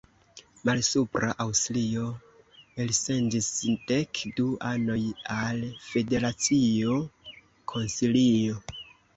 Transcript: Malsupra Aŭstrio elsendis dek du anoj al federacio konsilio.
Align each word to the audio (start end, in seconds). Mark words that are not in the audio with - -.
Malsupra 0.67 1.27
Aŭstrio 1.43 2.05
elsendis 2.85 3.51
dek 3.91 4.23
du 4.41 4.47
anoj 4.71 4.99
al 5.37 5.63
federacio 5.91 6.99
konsilio. 7.75 8.61